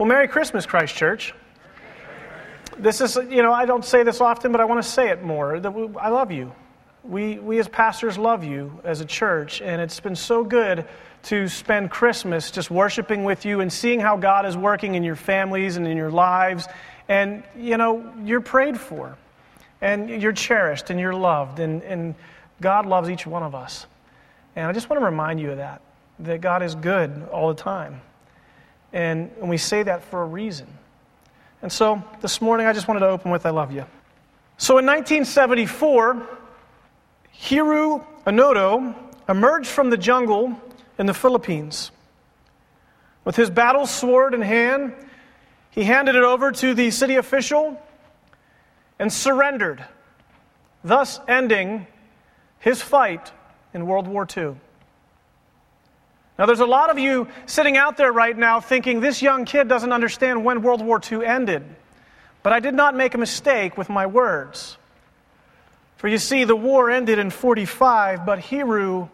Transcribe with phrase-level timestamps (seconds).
[0.00, 1.34] Well, Merry Christmas, Christ Church.
[2.78, 5.22] This is, you know, I don't say this often, but I want to say it
[5.22, 5.60] more.
[5.60, 6.54] That I love you.
[7.04, 10.86] We, we as pastors love you as a church, and it's been so good
[11.24, 15.16] to spend Christmas just worshiping with you and seeing how God is working in your
[15.16, 16.66] families and in your lives.
[17.06, 19.18] And, you know, you're prayed for,
[19.82, 22.14] and you're cherished, and you're loved, and, and
[22.62, 23.84] God loves each one of us.
[24.56, 25.82] And I just want to remind you of that,
[26.20, 28.00] that God is good all the time.
[28.92, 30.66] And, and we say that for a reason.
[31.62, 33.84] And so this morning, I just wanted to open with I love you.
[34.56, 36.26] So in 1974,
[37.42, 38.94] Hiroo Onoda
[39.28, 40.60] emerged from the jungle
[40.98, 41.90] in the Philippines.
[43.24, 44.94] With his battle sword in hand,
[45.70, 47.80] he handed it over to the city official
[48.98, 49.84] and surrendered,
[50.82, 51.86] thus ending
[52.58, 53.32] his fight
[53.72, 54.56] in World War II.
[56.40, 59.68] Now, there's a lot of you sitting out there right now thinking this young kid
[59.68, 61.62] doesn't understand when World War II ended.
[62.42, 64.78] But I did not make a mistake with my words.
[65.98, 69.10] For you see, the war ended in 45, but Hiroo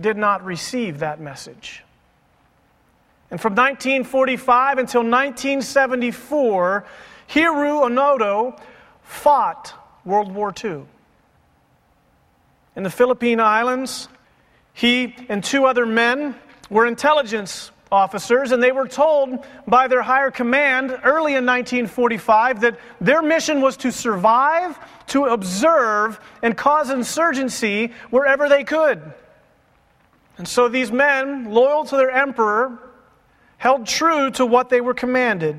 [0.00, 1.84] did not receive that message.
[3.30, 6.84] And from 1945 until 1974,
[7.28, 8.60] Hiroo Onoda
[9.04, 9.72] fought
[10.04, 10.82] World War II.
[12.74, 14.08] In the Philippine Islands,
[14.74, 16.34] he and two other men
[16.70, 22.78] were intelligence officers, and they were told by their higher command early in 1945 that
[23.00, 29.00] their mission was to survive, to observe, and cause insurgency wherever they could.
[30.38, 32.78] And so these men, loyal to their emperor,
[33.56, 35.56] held true to what they were commanded.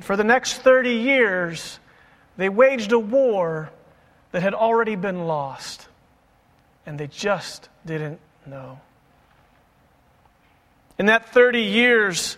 [0.00, 1.80] For the next 30 years,
[2.36, 3.70] they waged a war
[4.30, 5.88] that had already been lost,
[6.86, 8.78] and they just didn't know.
[10.98, 12.36] In that 30 years,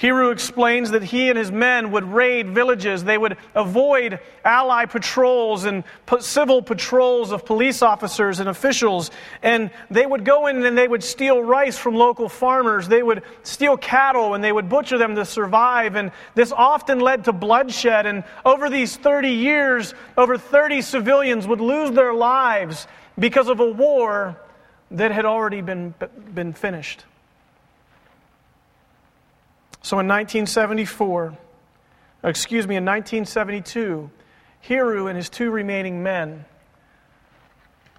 [0.00, 3.04] Hiroo explains that he and his men would raid villages.
[3.04, 5.84] They would avoid ally patrols and
[6.20, 9.10] civil patrols of police officers and officials.
[9.42, 12.88] And they would go in and they would steal rice from local farmers.
[12.88, 15.96] They would steal cattle and they would butcher them to survive.
[15.96, 18.06] And this often led to bloodshed.
[18.06, 22.86] And over these 30 years, over 30 civilians would lose their lives
[23.18, 24.40] because of a war
[24.92, 25.92] that had already been,
[26.32, 27.04] been finished.
[29.82, 31.36] So in 1974,
[32.24, 34.10] excuse me, in 1972,
[34.68, 36.44] Hiroo and his two remaining men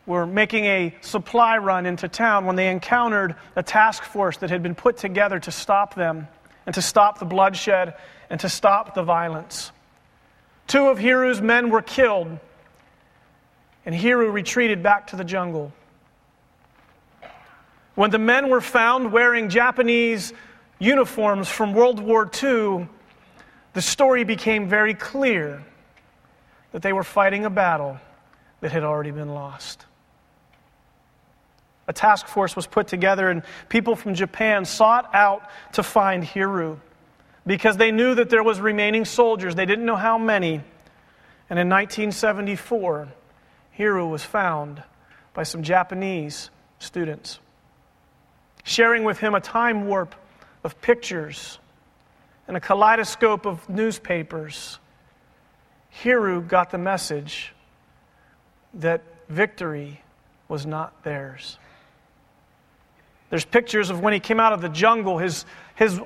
[0.06, 4.62] were making a supply run into town when they encountered a task force that had
[4.62, 6.28] been put together to stop them
[6.66, 7.96] and to stop the bloodshed
[8.30, 9.72] and to stop the violence.
[10.68, 12.40] Two of Hiroo's men were killed,
[13.86, 15.74] and Hiroo retreated back to the jungle.
[17.96, 20.34] When the men were found wearing Japanese
[20.82, 22.88] uniforms from World War II,
[23.74, 25.64] the story became very clear
[26.72, 28.00] that they were fighting a battle
[28.62, 29.86] that had already been lost.
[31.88, 36.80] A task force was put together, and people from Japan sought out to find Hiroo
[37.46, 39.56] because they knew that there was remaining soldiers.
[39.56, 40.62] They didn't know how many.
[41.50, 43.08] And in 1974,
[43.78, 44.82] Hiroo was found
[45.34, 46.50] by some Japanese
[46.80, 47.40] students,
[48.64, 50.16] sharing with him a time warp
[50.64, 51.60] of pictures
[52.48, 54.80] and a kaleidoscope of newspapers,
[56.04, 57.54] Hiroo got the message
[58.74, 60.02] that victory
[60.48, 61.58] was not theirs.
[63.30, 65.46] There's pictures of when he came out of the jungle, his,
[65.76, 66.00] his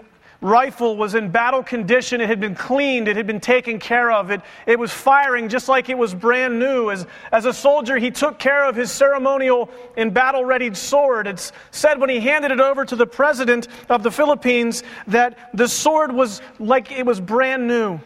[0.45, 2.22] rifle was in battle condition.
[2.22, 4.29] It had been cleaned, it had been taken care of.
[4.29, 6.91] It, it was firing just like it was brand new.
[6.91, 11.25] As, as a soldier, he took care of his ceremonial and battle readied sword.
[11.25, 15.67] It's said when he handed it over to the president of the Philippines that the
[15.67, 18.00] sword was like it was brand new.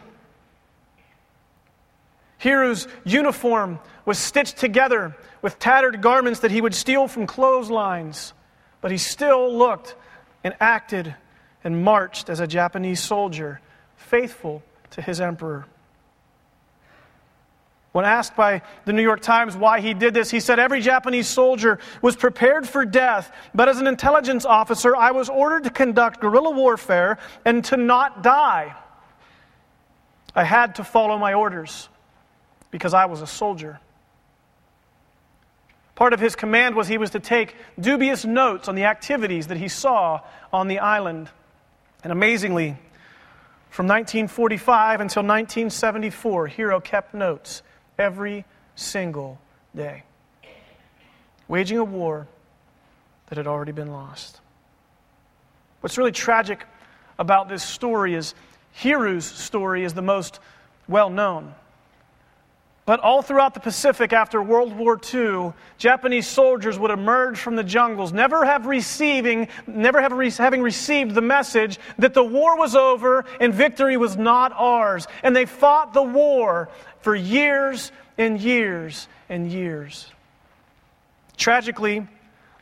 [2.38, 8.32] Hiroo's uniform was stitched together with tattered garments that he would steal from clotheslines,
[8.80, 9.94] but he still looked
[10.42, 11.14] and acted
[11.62, 13.60] and marched as a Japanese soldier,
[13.96, 15.66] faithful to his emperor.
[17.92, 21.26] When asked by the New York Times why he did this, he said, Every Japanese
[21.26, 26.20] soldier was prepared for death, but as an intelligence officer, I was ordered to conduct
[26.20, 28.76] guerrilla warfare and to not die.
[30.34, 31.88] I had to follow my orders
[32.70, 33.80] because I was a soldier.
[35.96, 39.58] Part of his command was he was to take dubious notes on the activities that
[39.58, 40.20] he saw
[40.52, 41.28] on the island.
[42.02, 42.76] And amazingly,
[43.68, 47.62] from 1945 until 1974, Hiroo kept notes
[47.98, 48.44] every
[48.74, 49.38] single
[49.76, 50.04] day,
[51.46, 52.26] waging a war
[53.28, 54.40] that had already been lost.
[55.80, 56.66] What's really tragic
[57.18, 58.34] about this story is
[58.82, 60.40] Hiroo's story is the most
[60.88, 61.54] well known.
[62.86, 67.62] But all throughout the Pacific after World War II, Japanese soldiers would emerge from the
[67.62, 72.74] jungles, never have receiving, never have re- having received the message that the war was
[72.74, 75.06] over and victory was not ours.
[75.22, 76.68] And they fought the war
[77.02, 80.10] for years and years and years.
[81.36, 82.06] Tragically,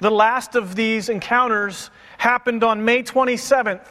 [0.00, 3.86] the last of these encounters happened on May 27th,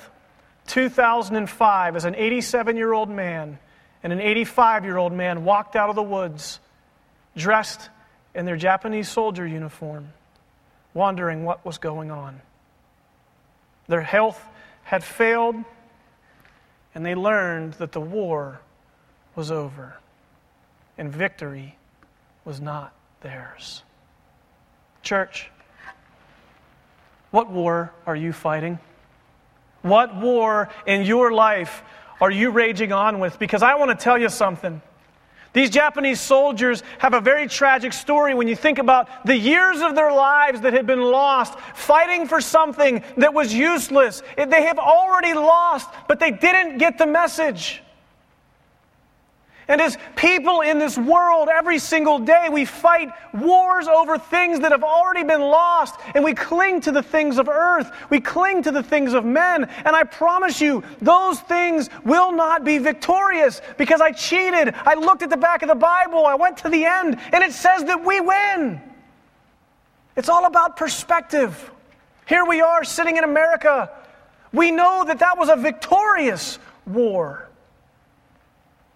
[0.67, 3.59] 2005, as an 87 year old man
[4.07, 6.61] and an 85 year old man walked out of the woods
[7.35, 7.89] dressed
[8.33, 10.13] in their Japanese soldier uniform,
[10.93, 12.39] wondering what was going on.
[13.89, 14.41] Their health
[14.85, 15.57] had failed,
[16.95, 18.61] and they learned that the war
[19.35, 19.97] was over
[20.97, 21.75] and victory
[22.45, 23.83] was not theirs.
[25.03, 25.51] Church,
[27.31, 28.79] what war are you fighting?
[29.81, 31.83] What war in your life
[32.19, 33.37] are you raging on with?
[33.39, 34.81] Because I want to tell you something.
[35.53, 39.95] These Japanese soldiers have a very tragic story when you think about the years of
[39.95, 44.21] their lives that had been lost fighting for something that was useless.
[44.35, 47.81] They have already lost, but they didn't get the message.
[49.67, 54.71] And as people in this world, every single day, we fight wars over things that
[54.71, 57.91] have already been lost, and we cling to the things of earth.
[58.09, 59.65] We cling to the things of men.
[59.83, 64.73] And I promise you, those things will not be victorious because I cheated.
[64.85, 67.51] I looked at the back of the Bible, I went to the end, and it
[67.51, 68.81] says that we win.
[70.15, 71.71] It's all about perspective.
[72.25, 73.91] Here we are sitting in America.
[74.53, 77.46] We know that that was a victorious war.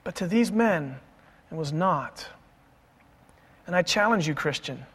[0.04, 0.98] But to these men,
[1.52, 2.28] it was not.
[3.68, 4.86] And I challenge you, Christian.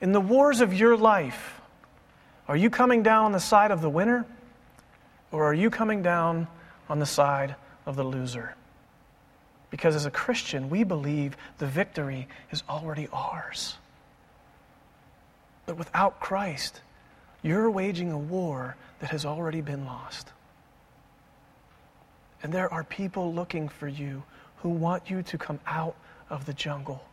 [0.00, 1.60] In the wars of your life,
[2.48, 4.24] are you coming down on the side of the winner?
[5.32, 6.48] Or are you coming down
[6.88, 7.54] on the side
[7.86, 8.54] of the loser?
[9.70, 13.76] Because as a Christian, we believe the victory is already ours.
[15.66, 16.80] But without Christ,
[17.42, 20.32] you're waging a war that has already been lost.
[22.42, 24.22] And there are people looking for you
[24.58, 25.96] who want you to come out
[26.28, 27.04] of the jungle.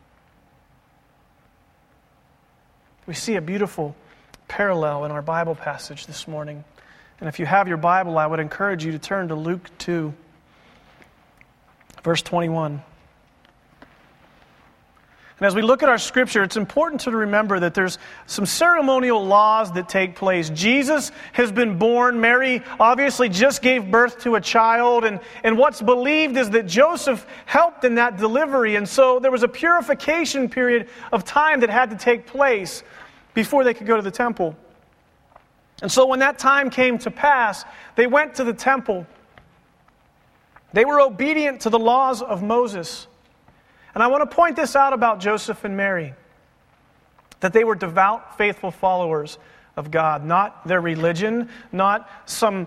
[3.06, 3.96] We see a beautiful
[4.48, 6.64] parallel in our Bible passage this morning.
[7.20, 10.12] And if you have your Bible, I would encourage you to turn to Luke 2,
[12.02, 12.82] verse 21.
[15.38, 19.24] And as we look at our scripture, it's important to remember that there's some ceremonial
[19.24, 20.50] laws that take place.
[20.50, 22.20] Jesus has been born.
[22.20, 25.04] Mary obviously just gave birth to a child.
[25.04, 28.74] And, and what's believed is that Joseph helped in that delivery.
[28.74, 32.82] And so there was a purification period of time that had to take place
[33.32, 34.56] before they could go to the temple.
[35.82, 37.64] And so when that time came to pass,
[37.94, 39.06] they went to the temple.
[40.72, 43.06] They were obedient to the laws of Moses.
[43.94, 46.14] And I want to point this out about Joseph and Mary
[47.40, 49.38] that they were devout, faithful followers
[49.76, 52.66] of God, not their religion, not some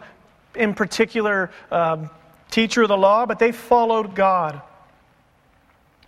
[0.55, 2.09] in particular um,
[2.49, 4.61] teacher of the law, but they followed God.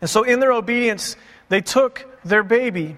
[0.02, 1.16] And so, in their obedience,
[1.50, 2.98] they took their baby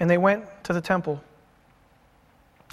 [0.00, 1.22] and they went to the temple.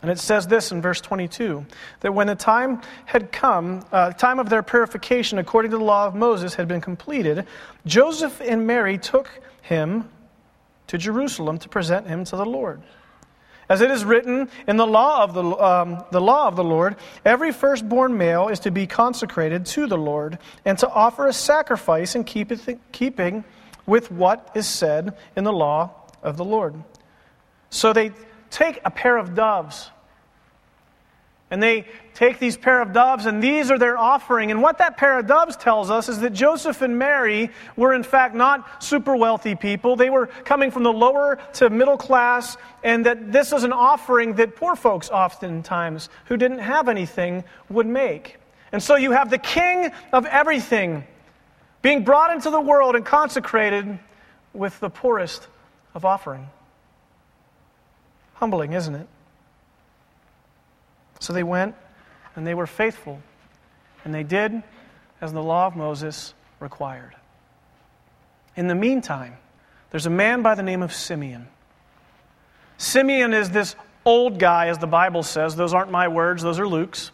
[0.02, 1.66] And it says this in verse 22
[2.00, 6.08] that when the time had come, uh, time of their purification according to the law
[6.08, 7.46] of Moses had been completed,
[7.86, 9.30] Joseph and Mary took
[9.62, 10.10] him
[10.88, 12.82] to Jerusalem to present him to the Lord.
[13.68, 16.96] As it is written in the law of the, um, the law of the Lord,
[17.24, 22.16] every firstborn male is to be consecrated to the Lord and to offer a sacrifice
[22.16, 23.44] in keeping
[23.86, 25.92] with what is said in the law
[26.24, 26.82] of the Lord.
[27.70, 28.12] So they
[28.50, 29.90] take a pair of doves.
[31.52, 34.52] And they take these pair of doves, and these are their offering.
[34.52, 38.04] And what that pair of doves tells us is that Joseph and Mary were, in
[38.04, 39.96] fact, not super wealthy people.
[39.96, 44.36] They were coming from the lower to middle class, and that this is an offering
[44.36, 48.38] that poor folks, oftentimes, who didn't have anything, would make.
[48.72, 51.04] And so you have the king of everything
[51.82, 53.98] being brought into the world and consecrated
[54.54, 55.48] with the poorest
[55.96, 56.48] of offering.
[58.40, 59.08] Humbling, isn't it?
[61.20, 61.76] So they went
[62.36, 63.20] and they were faithful,
[64.06, 64.64] and they did
[65.20, 67.16] as the law of Moses required.
[68.56, 69.36] In the meantime,
[69.92, 71.48] there's a man by the name of Simeon.
[72.78, 75.58] Simeon is this old guy, as the Bible says.
[75.58, 77.12] Those aren't my words, those are Luke's.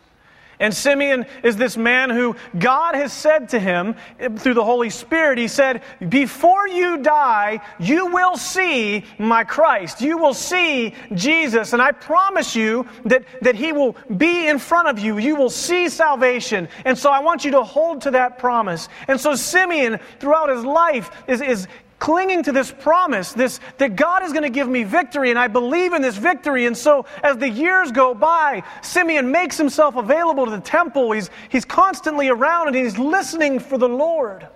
[0.59, 3.95] And Simeon is this man who God has said to him
[4.37, 10.01] through the Holy Spirit, He said, Before you die, you will see my Christ.
[10.01, 11.73] You will see Jesus.
[11.73, 15.17] And I promise you that, that He will be in front of you.
[15.17, 16.69] You will see salvation.
[16.85, 18.87] And so I want you to hold to that promise.
[19.07, 21.67] And so Simeon, throughout his life, is, is
[22.05, 25.47] clinging to this promise, this that God is going to give me victory, and I
[25.47, 26.67] believe in this victory.
[26.67, 31.13] And so, as the years go by, Simeon makes himself available to the temple.
[31.13, 34.47] He's, he's constantly around and he's listening for the Lord.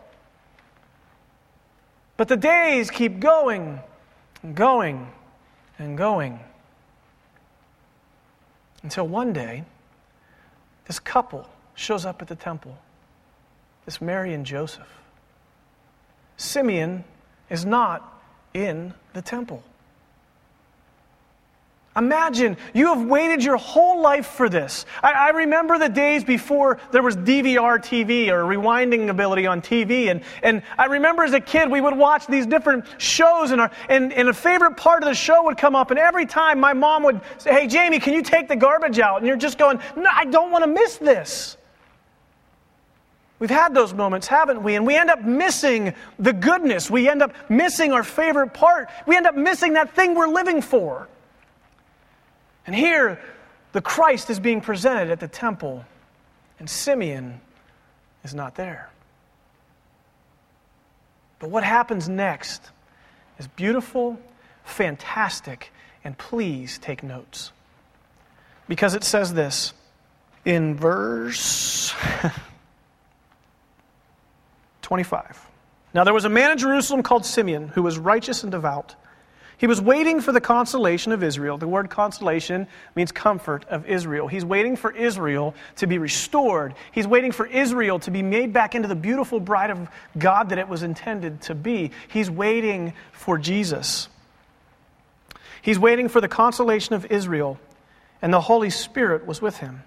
[2.18, 3.80] But the days keep going
[4.44, 5.08] and going
[5.80, 6.40] and going.
[8.84, 9.64] Until one day,
[10.86, 12.78] this couple shows up at the temple
[13.86, 14.88] this Mary and Joseph.
[16.38, 17.04] Simeon
[17.50, 18.22] is not
[18.54, 19.64] in the temple.
[22.00, 24.86] Imagine you have waited your whole life for this.
[25.04, 30.10] I, I, remember the days before there was DVR TV or rewinding ability on TV.
[30.10, 33.72] And, and I remember as a kid, we would watch these different shows, and, our,
[33.90, 35.90] and, and a favorite part of the show would come up.
[35.90, 39.18] And every time my mom would say, Hey, Jamie, can you take the garbage out?
[39.18, 41.58] And you're just going, No, I don't want to miss this.
[43.40, 44.76] We've had those moments, haven't we?
[44.76, 46.90] And we end up missing the goodness.
[46.90, 48.90] We end up missing our favorite part.
[49.08, 51.08] We end up missing that thing we're living for.
[52.68, 53.20] And here,
[53.72, 55.86] the Christ is being presented at the temple,
[56.60, 57.40] and Simeon
[58.24, 58.90] is not there.
[61.40, 62.62] But what happens next
[63.38, 64.20] is beautiful,
[64.66, 65.72] fantastic,
[66.04, 67.54] and please take notes.
[68.68, 69.74] Because it says this
[70.44, 71.94] in verse.
[74.90, 75.48] 25.
[75.94, 78.96] Now there was a man in Jerusalem called Simeon who was righteous and devout.
[79.60, 81.60] He was waiting for the consolation of Israel.
[81.60, 82.66] The word consolation
[82.96, 84.28] means comfort of Israel.
[84.28, 86.74] He's waiting for Israel to be restored.
[86.92, 90.58] He's waiting for Israel to be made back into the beautiful bride of God that
[90.58, 91.92] it was intended to be.
[92.08, 94.08] He's waiting for Jesus.
[95.62, 97.60] He's waiting for the consolation of Israel,
[98.24, 99.84] and the Holy Spirit was with him.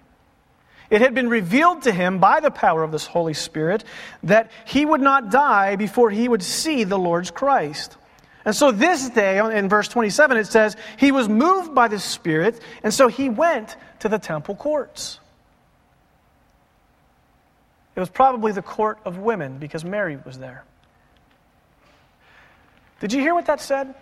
[0.92, 3.82] It had been revealed to him by the power of this Holy Spirit
[4.24, 7.96] that he would not die before he would see the Lord's Christ.
[8.44, 12.60] And so this day, in verse 27, it says, he was moved by the Spirit,
[12.82, 15.18] and so he went to the temple courts.
[17.96, 20.62] It was probably the court of women because Mary was there.
[23.00, 23.94] Did you hear what that said?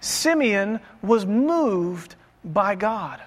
[0.00, 3.22] Simeon was moved by God.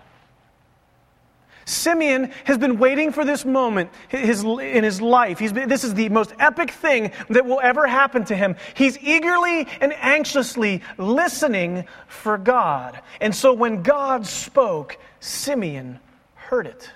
[1.65, 5.39] Simeon has been waiting for this moment in his life.
[5.39, 8.55] Been, this is the most epic thing that will ever happen to him.
[8.75, 13.01] He's eagerly and anxiously listening for God.
[13.19, 16.00] And so when God spoke, Simeon
[16.36, 16.91] heard it.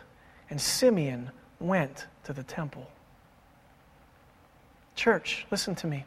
[0.52, 2.88] And Simeon went to the temple.
[4.96, 6.06] Church, listen to me.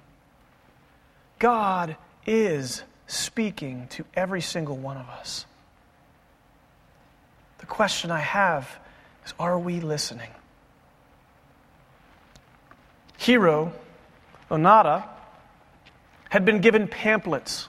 [1.40, 5.47] God is speaking to every single one of us.
[7.62, 8.69] The question I have
[9.25, 10.31] is are we listening?
[13.21, 13.71] Hiroo
[14.50, 15.04] Onoda
[16.28, 17.69] had been given pamphlets.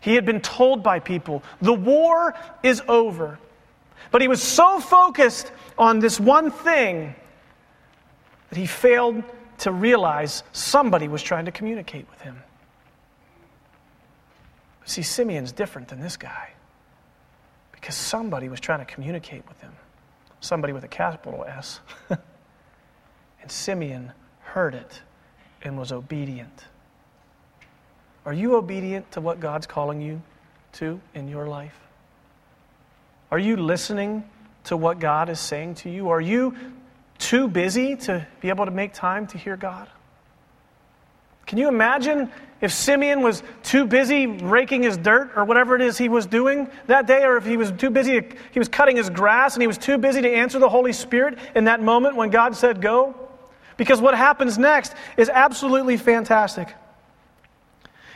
[0.00, 3.40] He had been told by people, the war is over.
[4.12, 7.16] But he was so focused on this one thing
[8.50, 9.24] that he failed
[9.58, 12.40] to realize somebody was trying to communicate with him.
[14.84, 16.53] See, Simeon's different than this guy.
[17.84, 19.70] Because somebody was trying to communicate with him.
[20.40, 21.80] Somebody with a capital S.
[22.08, 22.18] and
[23.52, 24.10] Simeon
[24.40, 25.02] heard it
[25.60, 26.64] and was obedient.
[28.24, 30.22] Are you obedient to what God's calling you
[30.72, 31.78] to in your life?
[33.30, 34.24] Are you listening
[34.64, 36.08] to what God is saying to you?
[36.08, 36.56] Are you
[37.18, 39.90] too busy to be able to make time to hear God?
[41.46, 45.98] Can you imagine if Simeon was too busy raking his dirt or whatever it is
[45.98, 48.22] he was doing that day, or if he was too busy,
[48.52, 51.38] he was cutting his grass and he was too busy to answer the Holy Spirit
[51.54, 53.14] in that moment when God said go?
[53.76, 56.72] Because what happens next is absolutely fantastic.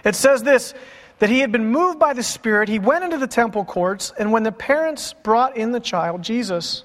[0.05, 0.75] It says this
[1.19, 4.31] that he had been moved by the Spirit, he went into the temple courts, and
[4.31, 6.85] when the parents brought in the child, Jesus,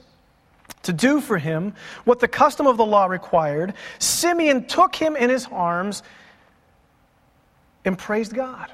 [0.82, 5.30] to do for him what the custom of the law required, Simeon took him in
[5.30, 6.02] his arms
[7.86, 8.72] and praised God.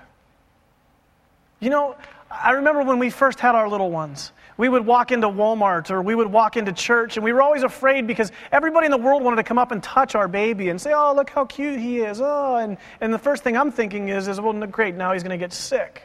[1.59, 1.95] You know,
[2.31, 4.31] I remember when we first had our little ones.
[4.55, 7.63] We would walk into Walmart or we would walk into church, and we were always
[7.63, 10.79] afraid because everybody in the world wanted to come up and touch our baby and
[10.79, 12.19] say, Oh, look how cute he is.
[12.21, 15.37] Oh, and, and the first thing I'm thinking is, is Well, great, now he's going
[15.37, 16.03] to get sick.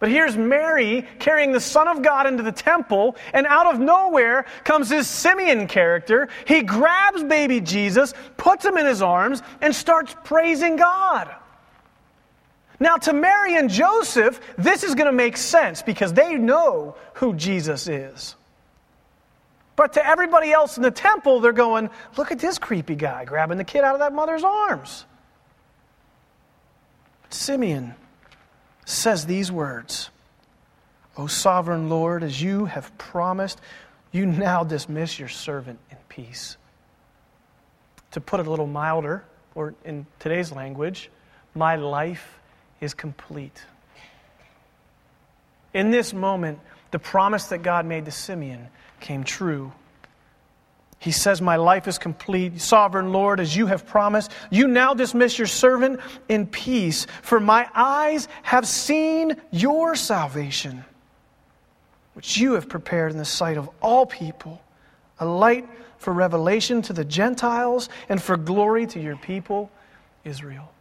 [0.00, 4.44] But here's Mary carrying the Son of God into the temple, and out of nowhere
[4.62, 6.28] comes this Simeon character.
[6.46, 11.34] He grabs baby Jesus, puts him in his arms, and starts praising God.
[12.80, 17.34] Now, to Mary and Joseph, this is going to make sense because they know who
[17.34, 18.34] Jesus is.
[19.76, 23.58] But to everybody else in the temple, they're going, look at this creepy guy grabbing
[23.58, 25.04] the kid out of that mother's arms.
[27.30, 27.94] Simeon
[28.84, 30.10] says these words
[31.16, 33.60] O sovereign Lord, as you have promised,
[34.10, 36.56] you now dismiss your servant in peace.
[38.12, 41.10] To put it a little milder, or in today's language,
[41.54, 42.40] my life
[42.84, 43.62] is complete.
[45.72, 46.60] In this moment,
[46.92, 48.68] the promise that God made to Simeon
[49.00, 49.72] came true
[51.04, 52.62] he says, My life is complete.
[52.62, 56.00] Sovereign Lord, as you have promised, you now dismiss your servant
[56.30, 60.82] in peace, for my eyes have seen your salvation,
[62.14, 64.62] which you have prepared in the sight of all people,
[65.18, 69.70] a light for revelation to the Gentiles and for glory to your people,
[70.24, 70.72] Israel.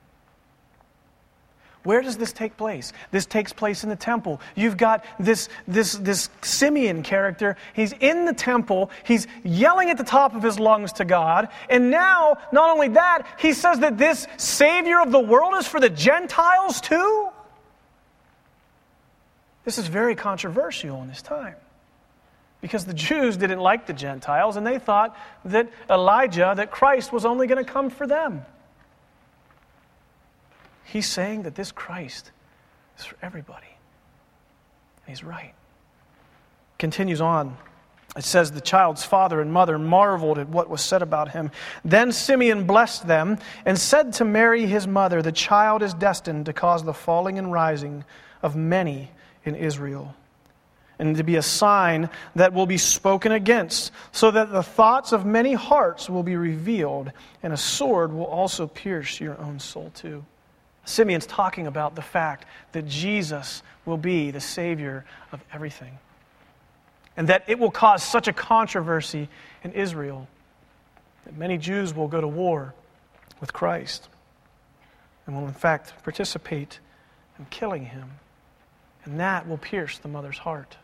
[1.83, 2.93] Where does this take place?
[3.11, 4.39] This takes place in the temple.
[4.55, 7.57] You've got this, this, this Simeon character.
[7.73, 8.89] He's in the temple.
[9.03, 11.49] He's yelling at the top of his lungs to God.
[11.69, 15.81] And now, not only that, he says that this Savior of the world is for
[15.81, 17.29] the Gentiles too.
[19.65, 21.55] This is very controversial in this time
[22.61, 27.25] because the Jews didn't like the Gentiles and they thought that Elijah, that Christ was
[27.25, 28.45] only going to come for them.
[30.83, 32.31] He's saying that this Christ
[32.97, 33.67] is for everybody.
[35.05, 35.53] And he's right.
[36.77, 37.57] Continues on.
[38.15, 41.51] It says, The child's father and mother marveled at what was said about him.
[41.83, 46.53] Then Simeon blessed them and said to Mary, his mother, The child is destined to
[46.53, 48.03] cause the falling and rising
[48.41, 49.09] of many
[49.45, 50.13] in Israel,
[50.99, 55.25] and to be a sign that will be spoken against, so that the thoughts of
[55.25, 57.11] many hearts will be revealed,
[57.41, 60.23] and a sword will also pierce your own soul too.
[60.85, 65.97] Simeon's talking about the fact that Jesus will be the Savior of everything.
[67.15, 69.29] And that it will cause such a controversy
[69.63, 70.27] in Israel
[71.25, 72.73] that many Jews will go to war
[73.39, 74.09] with Christ
[75.25, 76.79] and will, in fact, participate
[77.39, 78.11] in killing him.
[79.05, 80.77] And that will pierce the mother's heart.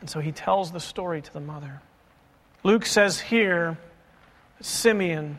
[0.00, 1.80] And so he tells the story to the mother.
[2.64, 3.76] Luke says here
[4.58, 5.38] that Simeon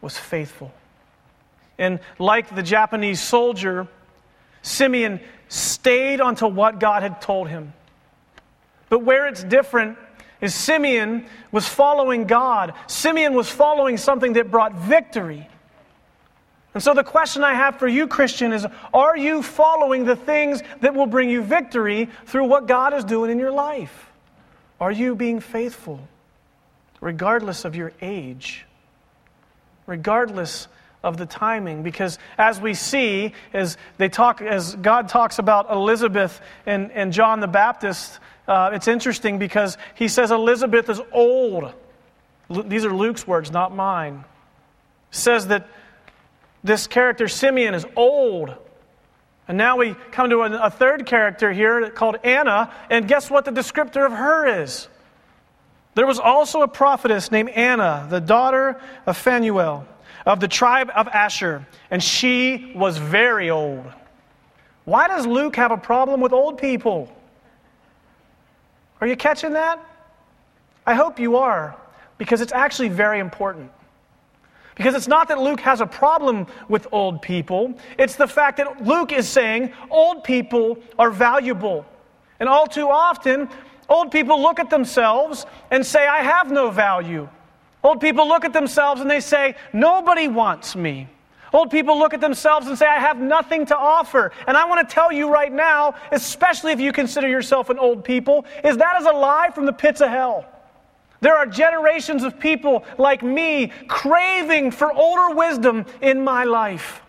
[0.00, 0.72] was faithful.
[1.78, 3.88] And like the Japanese soldier,
[4.62, 7.72] Simeon stayed onto what God had told him.
[8.88, 9.98] But where it's different
[10.40, 12.74] is Simeon was following God.
[12.86, 15.48] Simeon was following something that brought victory.
[16.74, 20.62] And so the question I have for you, Christian, is are you following the things
[20.80, 24.10] that will bring you victory through what God is doing in your life?
[24.78, 26.06] Are you being faithful,
[27.00, 28.66] regardless of your age,
[29.86, 30.68] regardless
[31.06, 31.82] of the timing.
[31.82, 37.40] Because as we see as they talk as god talks about elizabeth and, and john
[37.40, 41.72] the baptist uh, it's interesting because he says elizabeth is old.
[42.48, 44.24] These are luke's words not mine.
[45.10, 45.68] Says that
[46.62, 48.54] this character simeon is old.
[49.48, 52.72] And now we come to a, a third character here called anna.
[52.90, 54.88] And guess what the descriptor of her is?
[55.94, 59.86] There was also a prophetess named anna the daughter of phanuel
[60.26, 63.84] of the tribe of Asher, and she was very old.
[64.84, 67.10] Why does Luke have a problem with old people?
[69.00, 69.84] Are you catching that?
[70.84, 71.76] I hope you are,
[72.18, 73.70] because it's actually very important.
[74.74, 78.84] Because it's not that Luke has a problem with old people, it's the fact that
[78.84, 81.86] Luke is saying old people are valuable.
[82.40, 83.48] And all too often,
[83.88, 87.28] old people look at themselves and say, I have no value.
[87.86, 91.06] Old people look at themselves and they say, Nobody wants me.
[91.52, 94.32] Old people look at themselves and say, I have nothing to offer.
[94.48, 98.02] And I want to tell you right now, especially if you consider yourself an old
[98.02, 100.44] people, is that is a lie from the pits of hell.
[101.20, 107.02] There are generations of people like me craving for older wisdom in my life.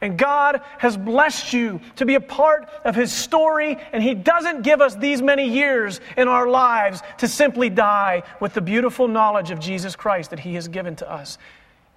[0.00, 4.62] And God has blessed you to be a part of His story, and He doesn't
[4.62, 9.50] give us these many years in our lives to simply die with the beautiful knowledge
[9.50, 11.38] of Jesus Christ that He has given to us.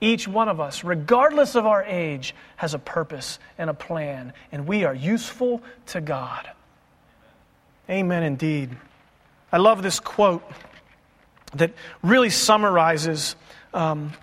[0.01, 4.65] Each one of us, regardless of our age, has a purpose and a plan, and
[4.65, 6.49] we are useful to God.
[7.89, 8.77] Amen, indeed.
[9.51, 10.43] I love this quote
[11.55, 13.35] that really summarizes
[13.73, 14.13] um,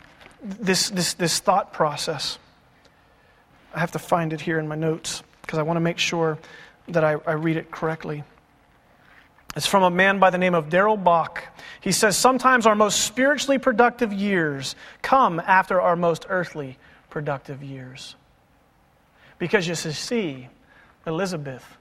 [0.42, 2.38] this, this, this thought process.
[3.76, 6.38] I have to find it here in my notes because I want to make sure
[6.88, 8.24] that I, I read it correctly.
[9.54, 11.44] It's from a man by the name of Darrell Bock.
[11.82, 16.78] He says, Sometimes our most spiritually productive years come after our most earthly
[17.10, 18.16] productive years.
[19.38, 20.48] Because you see,
[21.06, 21.76] Elizabeth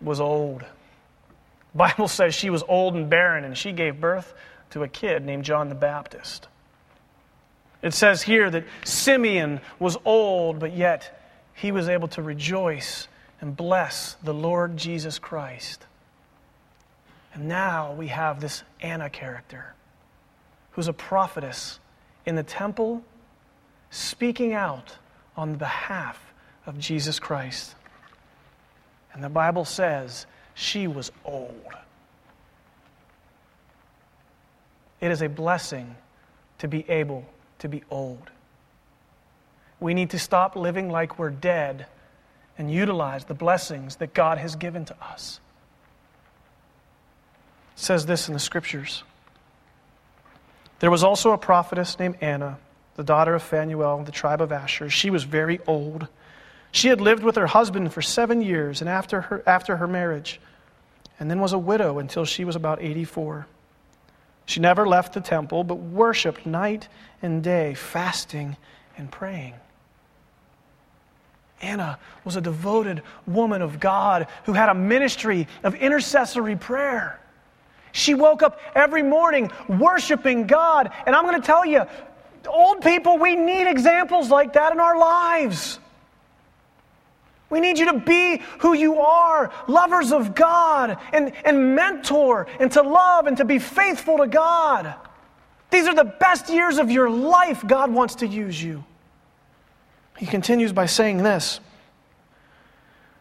[0.00, 0.60] was old.
[0.60, 4.34] The Bible says she was old and barren, and she gave birth
[4.70, 6.46] to a kid named John the Baptist.
[7.82, 11.16] It says here that Simeon was old, but yet
[11.60, 13.06] he was able to rejoice
[13.40, 15.84] and bless the Lord Jesus Christ.
[17.34, 19.74] And now we have this Anna character
[20.70, 21.78] who's a prophetess
[22.24, 23.02] in the temple
[23.90, 24.96] speaking out
[25.36, 26.18] on behalf
[26.64, 27.74] of Jesus Christ.
[29.12, 31.74] And the Bible says she was old.
[35.00, 35.94] It is a blessing
[36.58, 37.26] to be able
[37.58, 38.30] to be old.
[39.80, 41.86] We need to stop living like we're dead
[42.58, 45.40] and utilize the blessings that God has given to us.
[47.74, 49.02] It says this in the scriptures.
[50.80, 52.58] There was also a prophetess named Anna,
[52.96, 54.90] the daughter of Phanuel, the tribe of Asher.
[54.90, 56.06] She was very old.
[56.72, 60.40] She had lived with her husband for seven years and after her, after her marriage,
[61.18, 63.46] and then was a widow until she was about 84.
[64.44, 66.88] She never left the temple, but worshiped night
[67.22, 68.56] and day, fasting
[68.96, 69.54] and praying.
[71.60, 77.20] Anna was a devoted woman of God who had a ministry of intercessory prayer.
[77.92, 80.90] She woke up every morning worshiping God.
[81.06, 81.84] And I'm going to tell you,
[82.46, 85.78] old people, we need examples like that in our lives.
[87.50, 92.70] We need you to be who you are, lovers of God, and, and mentor, and
[92.72, 94.94] to love and to be faithful to God.
[95.70, 97.66] These are the best years of your life.
[97.66, 98.84] God wants to use you.
[100.16, 101.60] He continues by saying this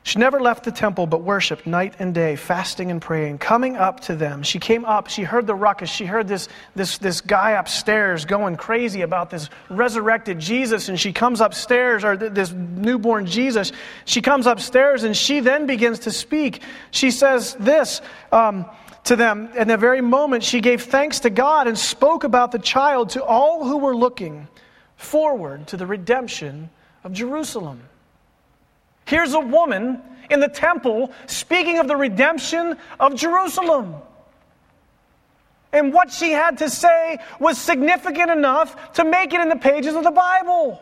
[0.10, 3.38] she never left the temple but worshiped night and day, fasting and praying.
[3.38, 6.98] Coming up to them, she came up, she heard the ruckus, she heard this, this,
[6.98, 12.52] this guy upstairs going crazy about this resurrected Jesus, and she comes upstairs, or this
[12.52, 13.72] newborn Jesus.
[14.06, 16.64] She comes upstairs and she then begins to speak.
[16.92, 18.02] She says this.
[18.32, 18.66] Um,
[19.06, 19.50] to them.
[19.56, 23.24] In the very moment, she gave thanks to God and spoke about the child to
[23.24, 24.48] all who were looking
[24.98, 26.70] forward to the redemption
[27.04, 27.82] of Jerusalem.
[29.06, 33.96] Here's a woman in the temple speaking of the redemption of Jerusalem.
[35.72, 39.96] And what she had to say was significant enough to make it in the pages
[39.96, 40.82] of the Bible,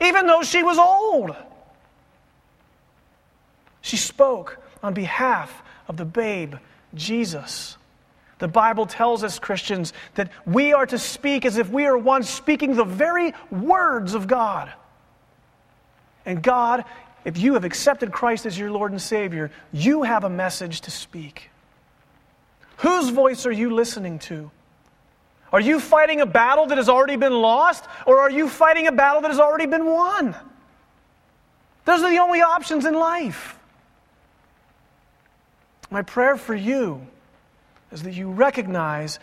[0.00, 1.34] even though she was old.
[3.80, 6.54] She spoke on behalf of the babe,
[6.94, 7.76] Jesus.
[8.38, 12.22] The Bible tells us, Christians, that we are to speak as if we are one
[12.22, 14.72] speaking the very words of God.
[16.24, 16.84] And God
[17.24, 20.90] if you have accepted Christ as your Lord and Savior, you have a message to
[20.90, 21.50] speak.
[22.78, 24.50] Whose voice are you listening to?
[25.52, 28.92] Are you fighting a battle that has already been lost, or are you fighting a
[28.92, 30.34] battle that has already been won?
[31.84, 33.58] Those are the only options in life.
[35.90, 37.06] My prayer for you
[37.92, 39.20] is that you recognize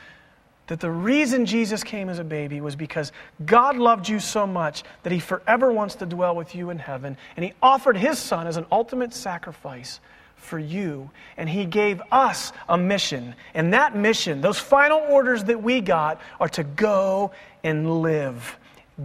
[0.69, 3.11] that the reason Jesus came as a baby was because
[3.43, 7.17] God loved you so much that he forever wants to dwell with you in heaven.
[7.35, 9.99] And he offered his son as an ultimate sacrifice
[10.35, 11.09] for you.
[11.37, 13.33] And he gave us a mission.
[13.55, 17.31] And that mission, those final orders that we got, are to go
[17.63, 18.55] and live.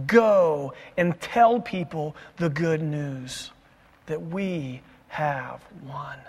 [0.05, 3.49] Go and tell people the good news
[4.05, 6.19] that we have won.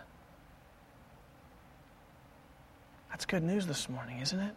[3.11, 4.55] That's good news this morning, isn't it?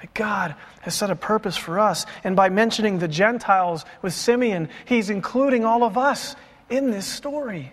[0.00, 2.06] That God has set a purpose for us.
[2.22, 6.36] And by mentioning the Gentiles with Simeon, he's including all of us
[6.70, 7.72] in this story.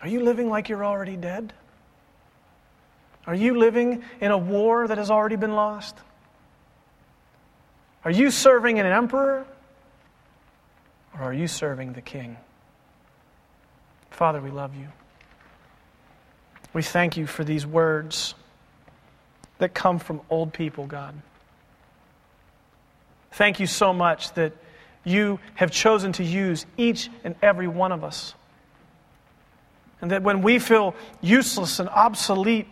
[0.00, 1.52] Are you living like you're already dead?
[3.24, 5.96] Are you living in a war that has already been lost?
[8.04, 9.46] Are you serving an emperor?
[11.14, 12.36] Or are you serving the king?
[14.10, 14.88] Father, we love you.
[16.72, 18.34] We thank you for these words
[19.62, 21.14] that come from old people, God.
[23.30, 24.52] Thank you so much that
[25.04, 28.34] you have chosen to use each and every one of us.
[30.00, 32.66] And that when we feel useless and obsolete,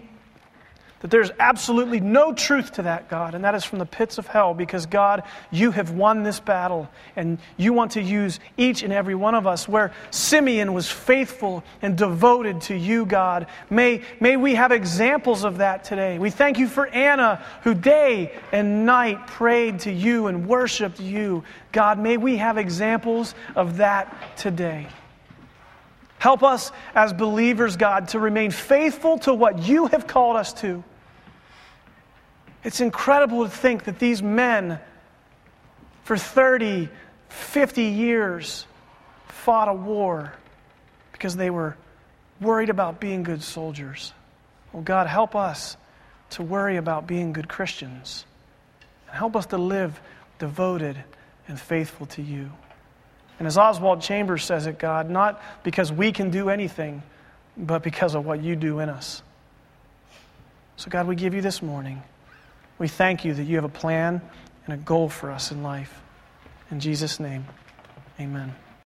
[1.01, 4.27] that there's absolutely no truth to that, God, and that is from the pits of
[4.27, 8.93] hell because, God, you have won this battle and you want to use each and
[8.93, 9.67] every one of us.
[9.67, 15.59] Where Simeon was faithful and devoted to you, God, may, may we have examples of
[15.59, 16.19] that today.
[16.19, 21.45] We thank you for Anna, who day and night prayed to you and worshiped you.
[21.73, 24.87] God, may we have examples of that today.
[26.19, 30.85] Help us as believers, God, to remain faithful to what you have called us to.
[32.63, 34.79] It's incredible to think that these men,
[36.05, 36.89] for 30,
[37.29, 38.67] 50 years,
[39.29, 40.33] fought a war
[41.13, 41.77] because they were
[42.41, 44.13] worried about being good soldiers.
[44.73, 45.77] Well, God, help us
[46.31, 48.25] to worry about being good Christians.
[49.09, 50.01] And help us to live
[50.39, 51.03] devoted
[51.49, 52.51] and faithful to you.
[53.39, 57.03] And as Oswald Chambers says it, God, not because we can do anything,
[57.57, 59.23] but because of what you do in us.
[60.77, 62.03] So, God, we give you this morning.
[62.81, 64.23] We thank you that you have a plan
[64.65, 66.01] and a goal for us in life.
[66.71, 67.45] In Jesus' name,
[68.19, 68.55] amen.